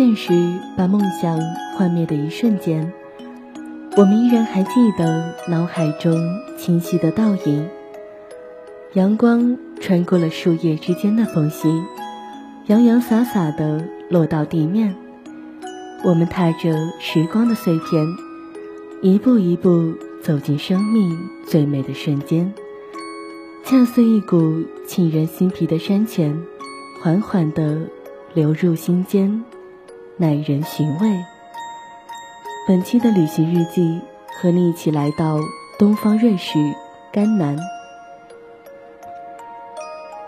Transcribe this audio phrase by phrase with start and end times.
[0.00, 0.32] 现实
[0.78, 1.38] 把梦想
[1.76, 2.90] 幻灭的一瞬间，
[3.98, 6.16] 我们依然还记得脑海中
[6.56, 7.68] 清晰的倒影。
[8.94, 11.68] 阳光穿过了树叶之间的缝隙，
[12.64, 14.96] 洋洋洒洒的落到地面。
[16.02, 18.06] 我们踏着时光的碎片，
[19.02, 19.92] 一步一步
[20.22, 21.14] 走进生命
[21.46, 22.54] 最美的瞬间，
[23.66, 26.40] 恰似一股沁人心脾的山泉，
[27.02, 27.82] 缓缓地
[28.32, 29.44] 流入心间，
[30.20, 31.24] 耐人寻味。
[32.68, 34.02] 本期的旅行日记，
[34.38, 35.38] 和你一起来到
[35.78, 36.58] 东方瑞士
[37.10, 37.56] 甘南。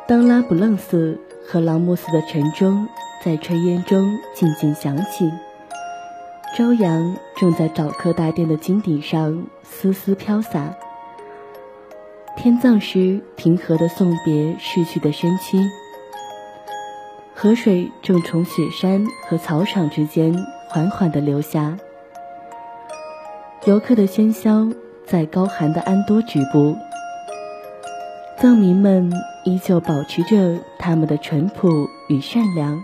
[0.08, 2.88] 当拉卜楞寺和朗木寺的晨钟
[3.22, 5.30] 在炊烟中静静响起。
[6.56, 10.74] 朝阳正在早课大殿的金顶上丝丝飘洒，
[12.38, 15.58] 天葬师平和地送别逝去的身躯。
[17.42, 21.76] 河水正从雪山和草场之间缓缓地流下，
[23.64, 24.68] 游客的喧嚣
[25.04, 26.76] 在高寒的安多止步。
[28.38, 29.12] 藏民们
[29.44, 32.80] 依旧保持着他们的淳朴与善良。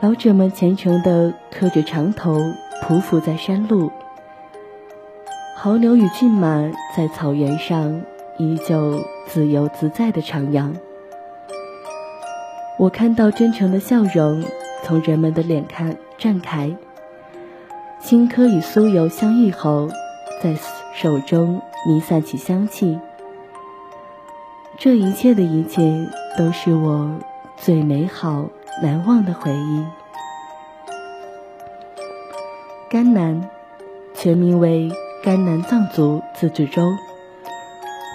[0.00, 2.36] 老者们虔诚地磕着长头，
[2.82, 3.92] 匍匐在山路。
[5.56, 8.02] 牦牛与骏马在草原上
[8.38, 10.74] 依旧自由自在地徜徉。
[12.78, 14.44] 我看到真诚的笑容
[14.84, 16.76] 从人们的脸看绽开，
[18.00, 19.88] 青稞与酥油相遇后，
[20.40, 20.54] 在
[20.94, 22.98] 手中弥散起香气。
[24.78, 27.18] 这一切的一切，都是我
[27.56, 28.48] 最美好。
[28.80, 29.84] 难忘的回忆。
[32.88, 33.50] 甘南，
[34.14, 34.92] 全名为
[35.24, 36.92] 甘南藏族自治州，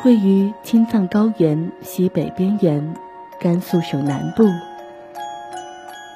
[0.06, 2.96] 位于青藏高原西北边缘，
[3.44, 4.46] 甘肃省南部。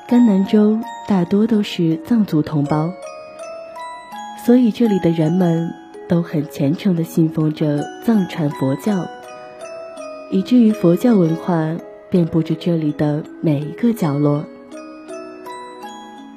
[0.07, 2.89] 甘南州大多都是藏族同胞，
[4.45, 5.69] 所以这里的人们
[6.07, 9.05] 都很虔诚地信奉着藏传佛教，
[10.31, 11.75] 以至于佛教文化。
[12.09, 14.45] 遍布着这里的每一个角落。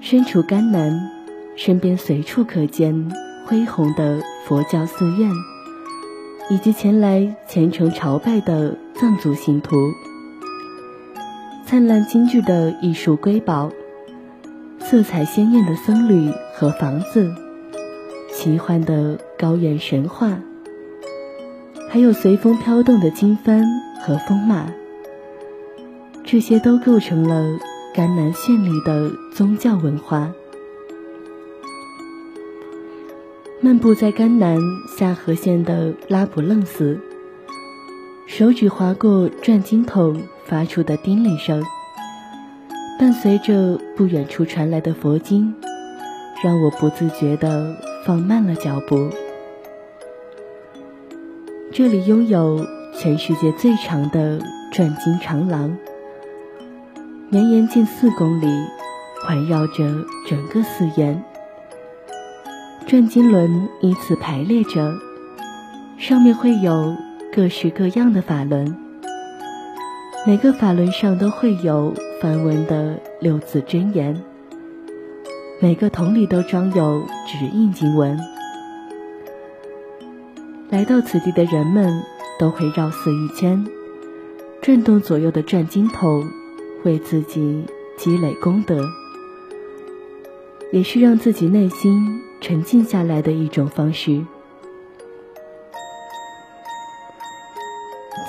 [0.00, 1.00] 身处甘南，
[1.54, 3.08] 身边随处可见
[3.46, 5.30] 恢宏的佛教寺院，
[6.50, 9.76] 以及前来虔诚朝拜的藏族信徒。
[11.70, 13.70] 灿烂精致的艺术瑰宝，
[14.80, 17.32] 色彩鲜艳的僧侣和房子，
[18.28, 20.36] 奇幻的高原神话，
[21.88, 23.64] 还有随风飘动的经幡
[24.00, 24.66] 和风马。
[26.24, 27.56] 这些都构成了
[27.94, 30.32] 甘南绚丽的宗教文化。
[33.60, 34.58] 漫步在甘南
[34.98, 36.98] 下河县的拉卜楞寺，
[38.26, 40.20] 手指划过转经筒
[40.50, 41.62] 发出的叮铃声，
[42.98, 45.54] 伴随着不远处传来的佛经，
[46.42, 49.10] 让我不自觉地放慢了脚步。
[51.72, 52.66] 这里拥有
[52.98, 54.40] 全世界最长的
[54.72, 55.78] 转经长廊。
[57.28, 58.48] 绵延近四公里，
[59.24, 61.22] 环绕着整个寺院。
[62.88, 64.92] 转经轮依次排列着，
[65.96, 66.96] 上面会有
[67.32, 68.89] 各式各样的法轮。
[70.26, 74.22] 每个法轮上都会有梵文的六字真言，
[75.60, 78.18] 每个桶里都装有指印经文。
[80.68, 82.02] 来到此地的人们
[82.38, 83.66] 都会绕寺一圈，
[84.60, 86.22] 转动左右的转经筒。
[86.82, 87.62] 为自己
[87.98, 88.88] 积累功德，
[90.72, 94.24] 也是让自己内心沉静下来的一种方式。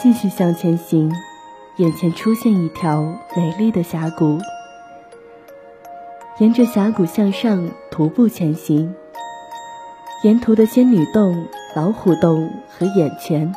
[0.04, 1.10] 继续向前行，
[1.77, 4.39] 眼前出现一条美丽的峡谷。
[6.38, 8.94] 沿着峡谷向上徒步前行，
[10.23, 13.53] 沿途的仙女洞、老虎洞和眼泉，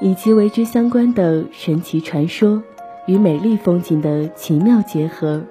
[0.00, 2.62] 以及为之相关的神奇传说。
[3.06, 5.42] 与美丽风景的奇妙结合，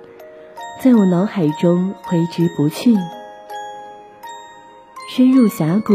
[0.81, 2.95] 在我脑海中挥之不去。
[5.15, 5.93] 深入峡谷，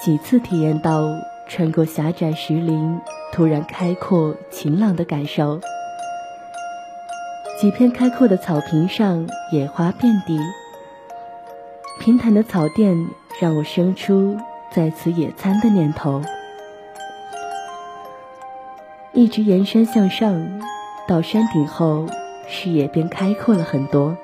[0.00, 1.02] 几次体验到
[1.48, 3.00] 穿过狭窄石林，
[3.32, 5.60] 突然开阔晴朗的感受。
[7.58, 10.38] 几片开阔的草坪上，野花遍地。
[11.98, 13.08] 平坦的草甸
[13.40, 14.36] 让我生出
[14.70, 16.22] 在此野餐的念头。
[19.12, 20.60] 一直沿山向上。
[21.08, 22.04] 到山顶后，
[22.46, 24.14] 视野便开阔了很多。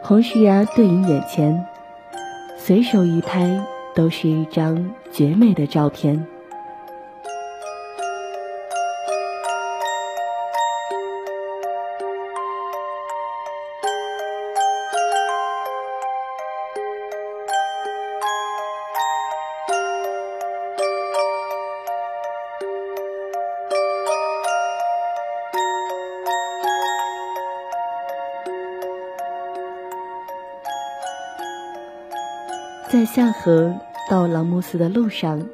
[0.00, 1.66] 红石崖对影眼前，
[2.56, 3.60] 随手一拍
[3.98, 6.24] 都是一张绝美的照片。
[32.88, 33.87] 在下河。
[34.08, 35.46] 到朗木寺的路上，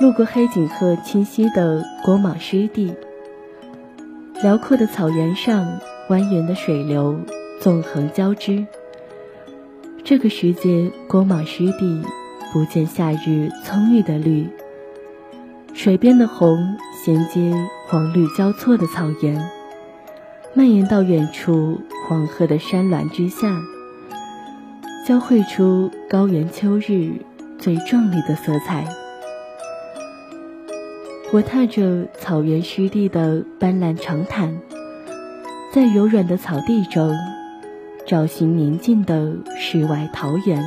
[0.00, 2.92] 路过黑颈鹤栖息的果莽湿地。
[4.42, 5.78] 辽阔的草原上，
[6.08, 7.20] 蜿蜒的水流
[7.60, 8.66] 纵横交织。
[10.02, 12.02] 这个时节，果莽湿地
[12.52, 14.48] 不见夏日葱郁的绿，
[15.72, 17.54] 水边的红衔接
[17.86, 19.40] 黄绿交错的草原，
[20.54, 23.62] 蔓延到远处黄河的山峦之下，
[25.06, 27.12] 交汇出高原秋日
[27.64, 28.86] 最壮丽的色彩。
[31.32, 34.60] 我踏着草原湿地的斑斓长毯，
[35.72, 37.16] 在柔软的草地中。
[38.06, 40.62] 找寻宁静的世外桃源。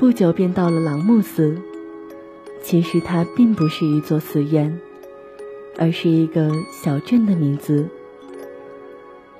[0.00, 1.56] 不久便到了朗木寺，
[2.64, 4.80] 其实它并不是一座寺院，
[5.78, 7.86] 而是一个小镇的名字。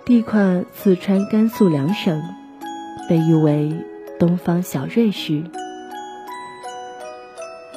[0.05, 2.23] 地跨四川、甘肃两省，
[3.09, 3.75] 被誉为
[4.21, 5.43] “东方小瑞士”。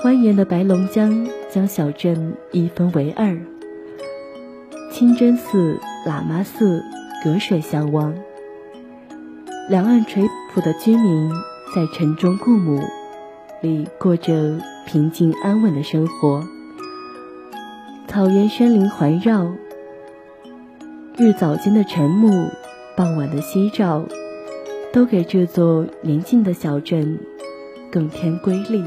[0.03, 3.35] 蜿蜒的白龙江将小镇一分为二。
[4.91, 6.83] 清真寺、喇嘛寺
[7.23, 8.13] 隔水相望，
[9.69, 11.31] 两岸垂朴的居民
[11.73, 12.79] 在城中故母
[13.61, 16.43] 里过着平静安稳的生活。
[18.07, 19.51] 草原山林环绕，
[21.17, 22.51] 日早间的晨暮，
[22.95, 24.05] 傍晚的夕照，
[24.93, 27.19] 都给这座宁静的小镇
[27.91, 28.85] 更添瑰丽。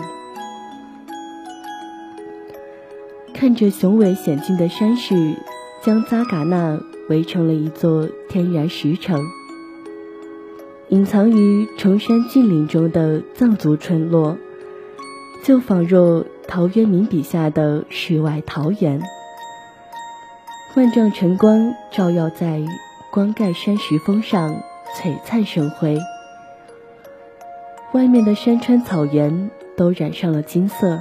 [3.34, 5.36] 看着雄伟险峻的山势。
[5.82, 9.24] 将扎尕那围成了一座天然石城。
[10.88, 14.36] 隐藏于崇山峻岭中的藏族村落，
[15.44, 19.00] 就仿若陶渊明笔下的世外桃源。
[20.74, 22.64] 万丈晨光照耀在
[23.12, 24.60] 光盖山石峰上，
[24.96, 25.98] 璀璨生辉。
[27.92, 30.98] 外面的山川草原都染上了金色。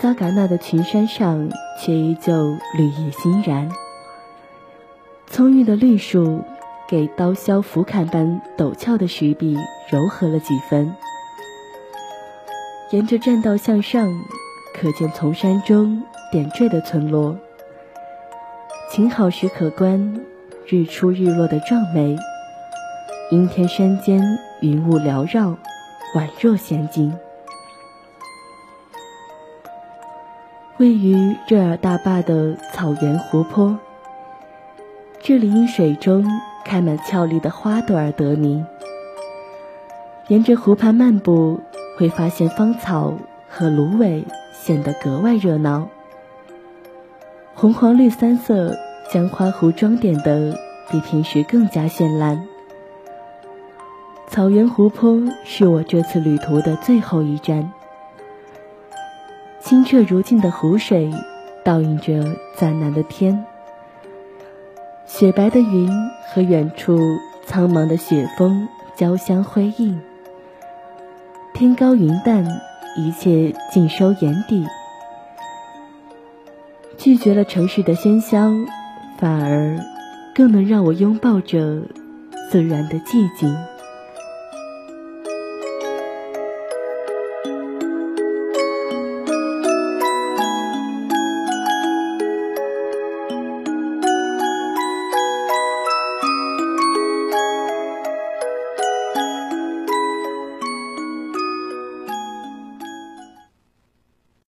[0.00, 3.70] 扎尕那的群山上却依旧绿意欣然，
[5.26, 6.42] 葱郁的绿树
[6.88, 9.56] 给刀削斧砍般陡峭的石壁
[9.88, 10.94] 柔和了几分。
[12.90, 14.08] 沿着栈道向上，
[14.74, 16.02] 可见从山中
[16.32, 17.36] 点缀的村落。
[18.90, 20.20] 晴好时可观
[20.72, 22.16] 日出日落的壮美，
[23.32, 24.22] 阴天山间
[24.60, 25.50] 云雾缭绕，
[26.14, 27.12] 宛若仙境。
[30.76, 33.76] 位于热尔大坝的草原湖泊，
[35.18, 36.24] 这里因水中
[36.64, 38.64] 开满俏丽的花朵而得名。
[40.28, 41.58] 沿着湖畔漫步，
[41.98, 43.12] 会发现芳草
[43.48, 45.88] 和芦苇显得格外热闹。
[47.56, 48.78] 红、黄、绿三色
[49.12, 50.56] 将花湖装点得
[50.90, 52.46] 比平时更加绚烂。
[54.28, 57.72] 草原湖泊是我这次旅途的最后一站。
[59.60, 61.10] 清澈如镜的湖水，
[61.64, 63.44] 倒映着湛蓝的天。
[65.06, 65.90] 雪白的云
[66.28, 66.96] 和远处
[67.44, 70.00] 苍茫的雪峰交相辉映。
[71.52, 72.46] 天高云淡，
[72.96, 74.64] 一切尽收眼底。
[76.96, 78.50] 拒绝了城市的喧嚣，
[79.20, 79.78] 反而
[80.34, 81.82] 更能让我拥抱着
[82.50, 83.54] 自然的寂静。